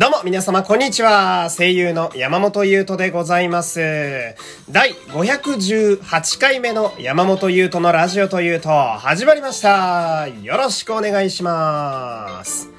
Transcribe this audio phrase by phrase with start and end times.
[0.00, 1.50] どうも皆様こんにちは。
[1.50, 4.34] 声優の山本優斗でございます。
[4.70, 10.26] 第518回目の山本優斗のラジオというと始まりました。
[10.26, 12.70] よろしくお願いします。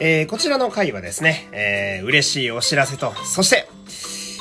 [0.00, 3.59] えー、こちらの回はですね、えー、嬉しいお知らせと、そして、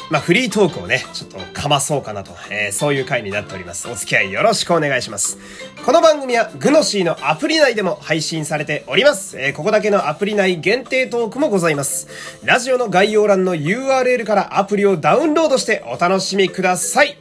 [0.10, 3.88] まあ、フリートークをね、ちょっとかまそうかなと、えー、そういう回になっております。
[3.88, 5.38] お付き合いよろしくお願いします。
[5.86, 9.40] この番組は、グノシーのアプリ内でも配信されております。
[9.40, 12.08] えー、ここだけのアプリ内限定トークもございます。
[12.44, 17.16] ラジオの概要欄の URL からアプリをダウンロードしてお楽しみください。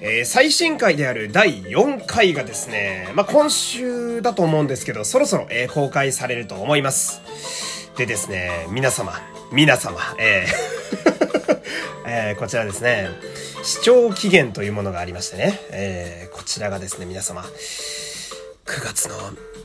[0.00, 7.22] えー、最新回である第4回がですね、まあ、今週だと思うんですけど、そろそろ、えー、公開されると思います。
[7.96, 9.14] でですね、皆様、
[9.50, 10.77] 皆様、えー
[12.06, 13.08] えー、こちらですね、
[13.62, 19.14] 視聴期限というものがありましてね、えー、こちらがですね、皆様、9月の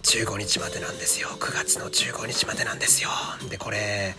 [0.04, 1.30] 15日までなんですよ。
[1.40, 3.10] 9月の15日までなんですよ。
[3.50, 4.16] で、これ、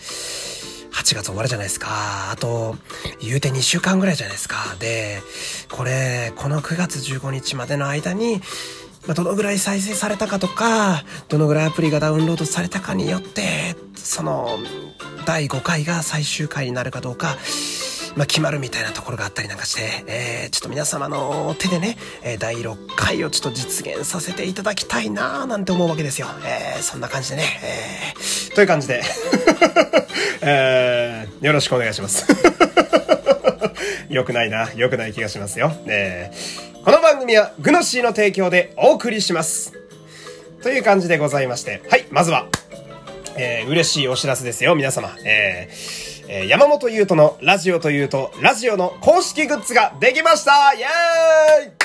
[0.93, 2.31] 8月終わるじゃないですか。
[2.31, 2.77] あと、
[3.21, 4.77] 言うて2週間ぐらいじゃないですか。
[4.79, 5.21] で、
[5.71, 8.41] これ、この9月15日までの間に、
[9.07, 14.59] まあ、どのぐらい再生されたかとか、どのぐらいアプリがダウンロードされたかによって、その、
[15.27, 17.37] 第5回が最終回になるかどうか、
[18.17, 26.29] まあ、決まるみたいなところがあったりなんかして、えー、ちょっと皆様の手でね、えー、第6回をちょっと実現させていただきたいなーなんて思うわけですよ。
[26.45, 29.03] えー、そんな感じでね、えー、という感じで、
[30.43, 32.27] えー、よろしくお願いします。
[34.09, 35.73] よくないな、よくない気がしますよ。
[35.87, 39.73] えー、この番組はグノシーの提供でお送りします。
[40.63, 42.47] という感じでございまして、はい、まずは、
[43.39, 45.17] えー、嬉しいお知らせですよ、皆様。
[45.25, 51.84] えー、山本優斗のラジオというと、ラジオの公式グッズができましたイェーイ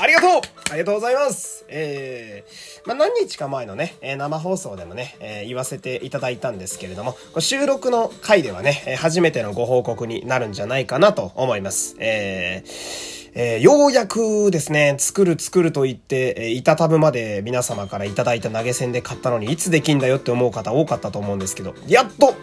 [0.00, 0.30] ありがとう
[0.70, 11.96] ありがとうございますえー、まあ、何日か前のね、えー、生放送でもね、えー、言わせていただいたんですけれども、収録の回ではね、え初めてのご報告になるんじゃないかなと思います。
[11.98, 22.34] えーえー、ようやくですね、作る作ると言って、えー、板タブまで皆様からいただいた投げ銭で買ったのにいつできんだよって思う方多かったと思うんですけど、やっと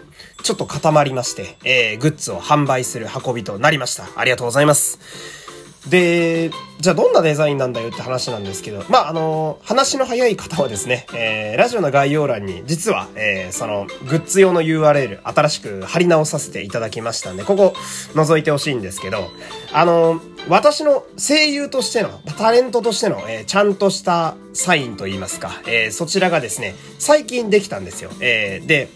[0.42, 4.06] ちょっと固まりまして、えー、グッズを販売する運びとなりました。
[4.16, 5.45] ありがとうございます。
[5.88, 17.74] で、じゃあどんなデザインなんだよって話なんですけど、まあ、あの、話の早い方はですね、えー、ラジオの概要欄に実は、えー、その、グッズ用の URL 新しく貼り直させていただきましたんで、ここ
[18.14, 19.28] 覗いてほしいんですけど、
[19.72, 28.10] あの、私の声優としての、タレントとしての、えー、ちゃんとしたサインといいますか、えー、そちらがですね、最近できたんですよ。
[28.20, 28.88] えー、で、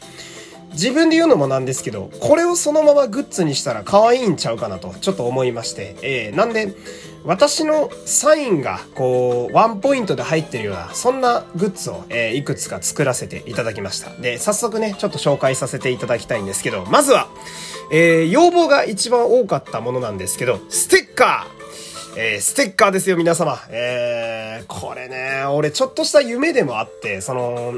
[0.72, 5.96] 自分で言うのもなんですけど、これをそのままグッズにしたら可愛いんちゃうかなと、ちょっと思いまして。
[6.02, 6.74] えー、なんで、
[7.24, 14.10] 私のサインが、こう、ワンポイントで入ってるような、そんなグッズを、えー、いくつか作らせていただきました。
[14.10, 17.28] で、早速ね、ちょっと紹介させていただきたいんですけど、まずは、
[17.92, 21.60] えー、要望が一番多かったものなんですけど、ステッカー
[22.16, 23.60] えー、ステッカーですよ、皆様。
[23.68, 27.74] えー、これね、俺ちょっとした夢でもあって、その、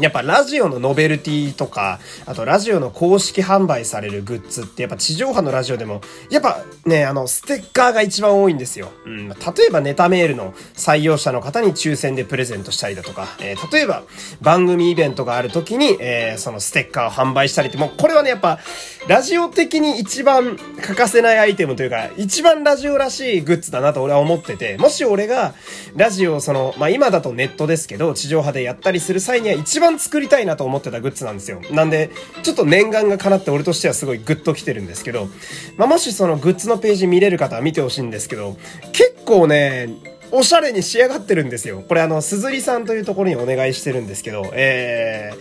[0.00, 6.00] やっぱラジオのノベルティとか、あとラジオの公式販売されるグッズってやっぱ地上波のラジオでも、
[6.30, 8.90] やっぱね、あの、ステッカーが一番多いんですよ。
[9.06, 9.34] うん、例
[9.68, 14.02] えばネタメールの採用者の方に抽選でプレゼントしたりだとか、えー、例えば
[14.40, 18.58] 番組イベントがある時に、えー、そのステッカーを販売したりって、もうこれはね、やっぱ、
[19.06, 25.54] ラジオ的に一番欠かせないアイテムというか、一番ラジオらしいグッズだなと俺は思ってて、もし俺が
[25.94, 31.60] ラジオその、まあ、今だとネットですけど、地上波でやったりする際には一番番作りたいなと思ってたグッズなんですよ。
[31.70, 32.10] なんで、
[32.42, 35.28] ちょっと念願が叶って俺としてはすごいグッと来てるんですけど、
[35.76, 38.56] まあ、もしそのグッズのページ見れる方は見てほしいんですけど、
[38.92, 39.90] 結構ね、
[40.32, 41.84] おしゃれに仕上がってるんですよ。
[41.86, 45.32] これあの、すずりさんというところにお願いしてるんですけど、え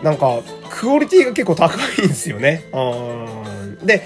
[0.00, 2.64] ー、なんか、クオリティが結構高いんですよね。
[2.72, 3.86] うん。
[3.86, 4.02] で、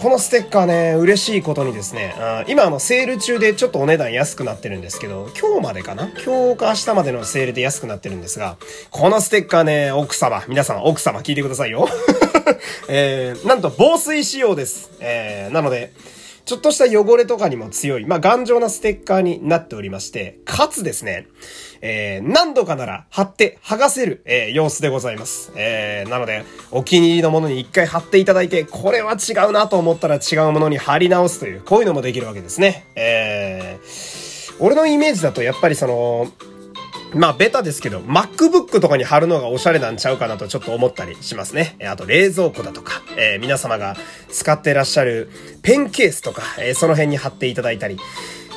[0.00, 6.08] このステッカーね、嬉しいことにですね、あ今あのセール中でちょっとお値段安くなってるんですけど、今日までかな？
[6.24, 8.56] 今日か明日までのセールで安くなってるんですが、
[8.90, 11.86] このステッカーね、奥様、皆さん奥様聞いてくださいよ。
[12.88, 14.90] えー、なんと防水仕様です。
[15.00, 15.92] えー、なので、
[16.50, 21.28] ちょっとした汚れとかにも強い、まあ、頑丈なステッカーになっておりまして、かつですね、
[21.80, 25.52] えー、何度かなら貼って剥がせる、えー、様子でございます。
[25.54, 32.84] えー、なので、お気に入りのものに一回貼っていただいて、これは違うなと思ったら違うものに貼り直すという、こういうのもできるわけですね。
[32.96, 36.32] えー、俺のイメージだとやっぱりその、
[37.14, 41.76] まあ、ベタですけど、MacBook とかに貼るのがおしゃれなんちゃうかなとちょっと思ったりしますね。
[41.84, 43.96] あと、冷蔵庫だとか、えー、皆様が
[44.30, 45.30] 使ってらっしゃる
[45.62, 47.98] ペンケースとか、えー、その辺に貼っていただいたり。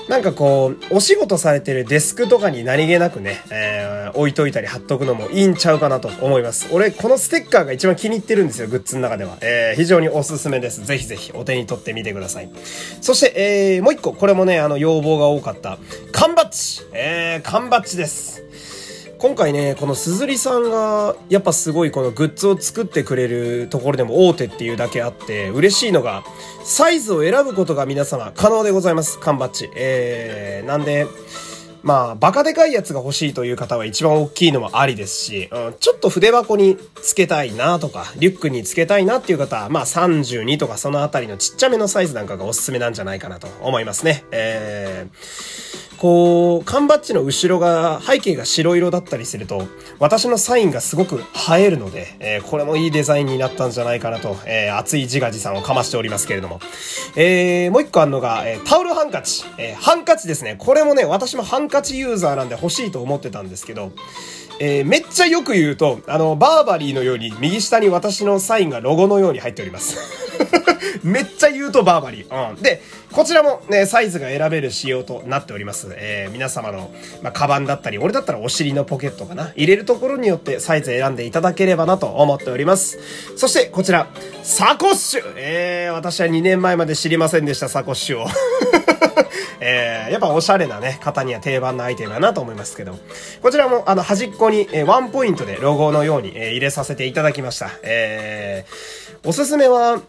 [0.09, 6.67] なんかこう、お仕事されてるデスクとかに何気なくね、えー、置いといたり貼っとくのもいいんちゃうかなと思います。
[6.73, 9.37] 俺、このステッカーが一番気に入ってるんですよ、グッズの中では。
[9.41, 10.85] えー、非常におすすめです。
[10.85, 12.49] ぜひぜひお手に取ってみてください。
[13.01, 13.33] そして、
[13.75, 15.77] えー、もう一個、これもね、あの、要望が多かった、
[16.11, 18.43] 缶バッチえー、缶バッチです。
[19.23, 26.25] 今回ね、このすずりさんが、やっぱすごいこのグッズを作ってくれるところでも大手っていうだけあって、嬉しいのが、
[26.65, 29.17] サイズを選ぶことが皆様可能でございます。
[29.21, 29.69] 缶バッジ。
[29.77, 31.07] えー、なんで、
[31.83, 44.25] まあ、バカでかいやつが欲しいという方は一番大きいのもありですし、うん、ちょっと筆箱につけたいなとか、リュックにつけたいなっていう方は、まあ32とかそのあたりのちっちゃめのサイズなんかがおすすめなんじゃないかなと思いますね。
[44.31, 49.69] えーこう、缶バッジの後ろが、背景が白色だったりすると、
[49.99, 56.59] 私のサインがすごく映えるので、えー、これもいいデザインになったんじゃないかなと、えー、熱い自画自賛をかましておりますけれども。
[57.15, 59.45] えー、もう一個あるのが、えー、タオルハンカチ。
[59.57, 60.57] えー、ハンカチですね。
[60.59, 63.93] これもね、私もハンカチユーザーなんで欲しいと思ってたんですけど、
[64.59, 69.97] えー、めっちゃよく言うと、あの、バーバリーのように右下に私のサインがロゴのように入っております。
[71.03, 72.51] めっちゃ言うとバーバリー。
[72.51, 72.61] うん。
[72.61, 72.81] で、
[73.11, 75.87] こちらもね、サイズが選べる仕様となっております。
[75.91, 79.51] えー、皆様の、まあ、カバンだったり、俺だったらお尻のポケットかな。
[79.55, 82.99] 入れるところによってサイズ選んでいただければなと思っております。
[83.35, 84.07] そして、こちら、
[84.43, 88.27] サコッシュえー、私は2年前まで知りませんでした、サコッシュを。
[89.65, 92.97] えー、やっぱおしゃれなね、方には定番のアイテムだなと思いますけど、
[93.41, 97.69] こちらもあの端っこに、えー、ワンポイントでロゴのように、えー、入れさせていただきました。
[97.83, 100.01] えー、おすすめは、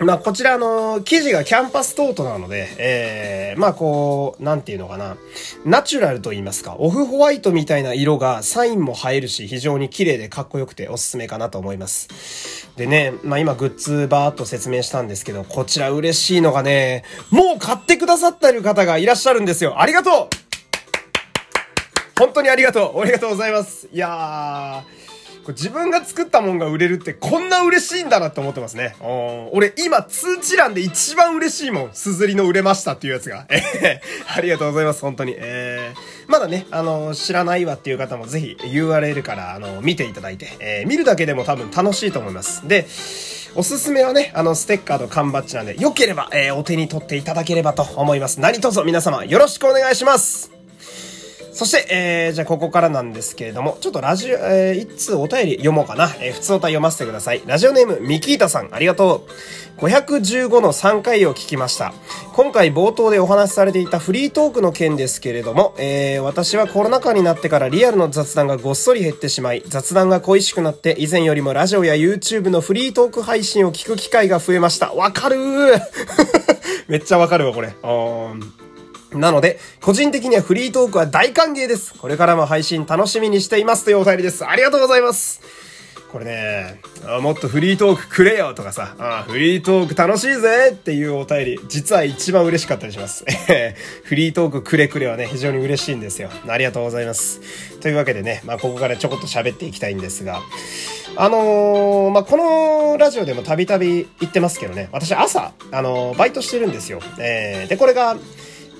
[0.00, 5.16] まあ、こちらの生地がキャンバストートなので、えー、まあこう、なんていうのかな。
[5.64, 12.68] ナチュラルと言いますか、オフホワイトみたいな色がサインも映えるし、非常に綺麗でかっこよくておすすめかなと思います。
[12.76, 19.80] でね、まあ今グッズバーっと説明したんですけど、こちら嬉しいのがね、もう買ってくださってる方がいらっしゃるんですよ。
[19.80, 20.48] ありがとう
[22.18, 23.88] 本当にありがとうありがとうございます。
[23.92, 24.97] いやー、
[25.52, 28.96] 自分が作ったもんが売れるってこんな嬉しいんだなって思ってますね。
[29.52, 31.90] 俺今通知欄で一番嬉しいもん。
[31.92, 33.46] すずりの売れましたっていうやつが。
[33.50, 34.00] え
[34.34, 35.00] ありがとうございます。
[35.00, 35.34] 本当に。
[35.36, 42.66] えー、まだね、あの、知らないわっていう方もぜひ URL からあの、見ていただいて、えー、見るだけでも多分楽しいと思います。
[42.66, 42.86] で、
[43.54, 48.40] おすすめはね、あの、ステッカーと缶バッジなんで、良ければ、えー、お手に取っていただければと思います。
[48.40, 50.57] 何卒皆様よろしくお願いします。
[51.58, 56.04] そして、えー、じゃあここからなんですけれども、ちょっとラジオ、えー、一通お便り読もうかな。
[56.20, 57.42] えー、普通お便り読ませてください。
[57.46, 59.26] ラジオネーム、ミキータさん、ありがと
[59.76, 59.80] う。
[59.80, 61.92] 515の3回を聞きました。
[62.32, 74.92] 今回冒頭でお話しされていたフリートークの件ですけれども、えー、私はコロナ禍になってからリアルの雑談がごっそり減ってしまい、雑談が恋しくなって以前よりもラジオや YouTube のフリートーク配信を聞く機会が増えました。
[74.92, 75.80] わかるー
[76.86, 77.74] めっちゃわかるわ、これ。
[79.12, 81.94] なので、個人的にはフリートークは大歓迎です。
[81.94, 84.46] これからも配信楽しみにしていますというお便りです。
[84.46, 85.40] ありがとうございます。
[86.10, 93.24] これね、あもっとフリートークくれよとかさ、あフリートーク楽しいぜっていうお便り、実は一番嬉しかったりします。
[94.04, 96.30] フリートークくれくれはね、非常に嬉しいんですよ。
[96.46, 97.40] ありがとうございます。
[97.80, 100.40] というわけでね、まあここからちょこっと喋っていきたいんですが、
[101.16, 107.00] あのー、まあこのラジオでもたびたび言ってますけどね、私朝、あのー、バイトしてるんですよ。
[107.18, 108.16] えー、で、これが、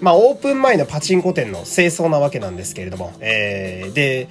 [0.01, 4.29] まあ、オープン前のパチンコ店の清掃なわけなんですけれども、えー、で、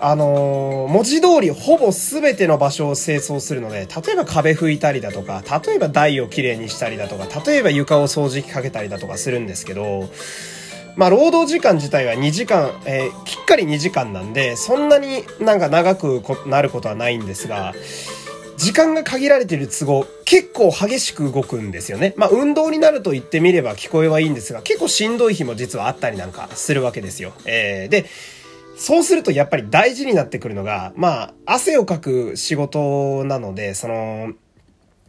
[0.00, 10.08] あのー、文字通りほぼ全ての場所を清掃するので、例えば壁拭いたりだとか、例えば台をきれいにしたりだとか、例えば床を掃除機かけたりだとかするんですけど、
[10.96, 17.72] まあ、労働時間自体は2時間、えー、きっかり2時間なんで、そんなになんか長くなることはないんですが、
[18.62, 22.14] 時間が限られてる都合、結構激しく動くんですよね。
[22.16, 27.32] まあ、運動になると言ってみれば聞こえはいいんですが、結構しんどい日も実はあったりなんかするわけですよ。
[27.44, 28.06] えー、で、
[28.76, 34.32] そうするとやっぱり大事になってくるのが、まあ、汗をかく仕事なので、その、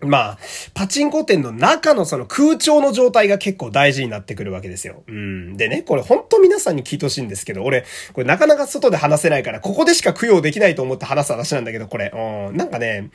[0.05, 0.37] まあ、
[0.73, 5.03] パチンコ店の中のその空調の状態が結構大事になってくるわけですよ。
[5.07, 5.57] うん。
[5.57, 12.11] でね、これ本当皆さんに聞いてほしいんですけど、俺、これなかなか外で話せないから、ここでしか供養できないと思って話す話なんだけど、これ。
[12.13, 12.57] うん。
[12.57, 13.09] なんかね、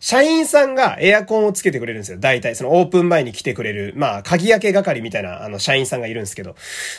[0.00, 2.18] 社員さんがエアコンをつけてくれるんですよ。
[2.18, 6.54] 大体、そのオープン前に来てくれる、まあ、鍵開け係みたいな、あの、社員さんがいるんですけど、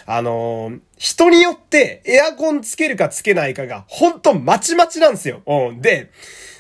[0.06, 5.42] あのー、人によってエアコンつけるかつけないかが、本当まちまちなんですよ。
[5.46, 5.82] うん。
[5.82, 6.10] で、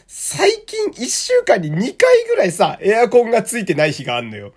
[0.07, 4.53] 最近1週間に2回ぐらいさ、エアコンがついてない日があんのよ。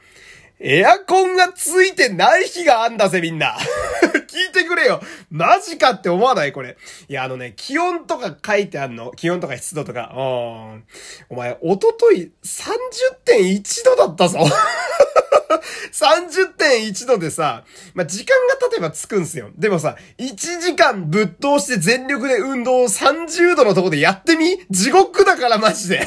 [0.61, 3.57] エアコンがついてない日があんだぜ、みんな。
[4.29, 5.01] 聞いてくれよ。
[5.31, 6.53] マジかって思わない？
[6.53, 6.77] これ。
[7.09, 9.13] いや、あのね、気温とか書いてあんの。
[9.13, 10.13] 気温とか湿度とか。
[10.15, 10.85] うん。
[11.31, 14.41] お前、おととい30.1度だったぞ。
[15.93, 17.65] 30.1度でさ、
[17.95, 19.51] まあ、時間が経てばつくんすよ。
[19.57, 24.59] でもさ、1時間ぶっ通して全力で運動を30度のとこでやってみ？
[24.71, 26.07] 地獄だからマジで。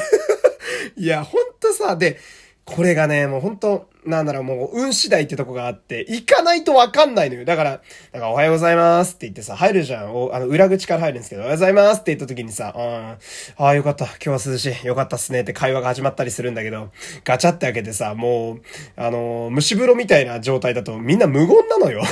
[0.96, 2.18] いや、ほんとさ、で、
[2.64, 7.44] これがね、もう本当、なんだろう、もう、運次第ってとこがあって、行かないとわかんないのよ。
[7.44, 7.80] だから、
[8.12, 10.14] なんか、おはようございますって言ってさ、入るじゃん。
[10.14, 14.06] お、あの、裏口から入るんですけど、おはようございますって言った時にさ、うん、ああ、よかった。
[14.06, 14.86] 今日は涼しい。
[14.86, 16.90] よかったっすねって会話が始まったりするんだけど、
[17.24, 18.62] ガチャって開けてさ、もう、
[18.96, 22.02] あの蒸し風呂みたいな状態だとみんな無言なのよ。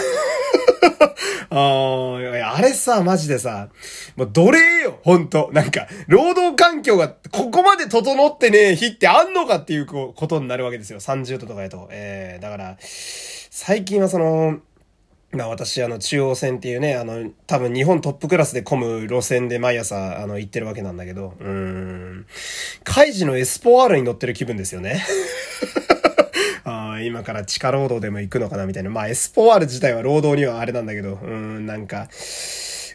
[1.50, 3.68] ああ、れさ、マジでさ、
[4.16, 5.50] もう奴隷よ、ほんと。
[5.52, 11.00] なんか、労働環境がここまで整ってねえ日ってあんのかっていうことになるわけですよ。
[11.00, 11.88] 30度とかやと。
[11.90, 14.60] ええー、だから、最近はその、
[15.32, 22.26] まあ私、あの、中央線っていうね、あの、多分日本トップクラスで混む路線で毎朝、あの、行ってるわけなんだけど、うーん、
[22.82, 25.04] カイジのエスポワールに乗ってる気分ですよね。
[27.00, 28.90] 今から地下労働でも行くのかなみたいな。
[28.90, 32.08] まあ、エスポワール自体は労働にはあれなんだけど、うん、なんか、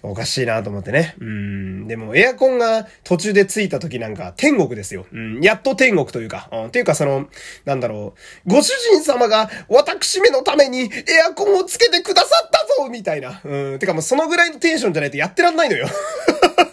[0.09, 1.15] おかしいなと思ってね。
[1.19, 1.87] うん。
[1.87, 5.05] でも、エアコンが途中でついた時なんか、天国ですよ。
[5.11, 5.41] うん。
[5.41, 6.49] やっと天国というか。
[6.51, 6.65] うん。
[6.67, 7.27] っていうか、その、
[7.65, 8.13] なんだろ
[8.45, 8.49] う。
[8.49, 10.89] ご主人様が、私めのために、エ
[11.27, 13.41] アコンをつけてくださったぞみたいな。
[13.43, 13.79] うん。
[13.79, 15.87] てか、もうそのぐらいのテンションじゃないとやってらんないのよ。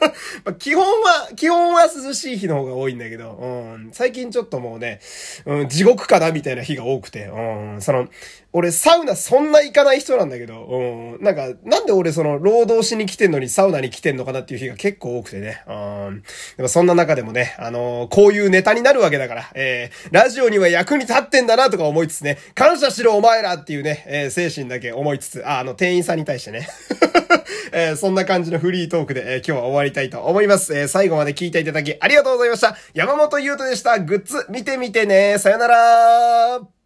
[0.44, 3.46] ま、基本は、基本は涼しい日の方が多いんだけど、う
[3.78, 5.00] ん、最近ちょっともうね、
[5.46, 8.08] うん、地獄かなみたいな日が多くて、うん、その、
[8.54, 16.22] 俺サウナそんな行かない人なんだけど、うん、なんか、なんで俺その、労働しに来てんのにサウナに来てんのかなっていう日が結構多くてね、うん、
[16.56, 26.68] でもそんな中でもね、あのー、こういうネタになるわけだから、えー、ラジオには役に立ってんだなとか思いつつね、感謝しろお前らっていうね、えー、精神だけ思いつつ、あ、あの、店員さんに対してね、
[27.72, 30.76] えー、そんな感じのフリートークで、えー、今日は終わりたいと思います。
[30.76, 32.76] えー、最後まで聞いていただきありがとうございました。
[32.94, 33.98] 山本優斗でした。
[33.98, 35.38] グッズ見てみてね。
[35.38, 36.81] さよなら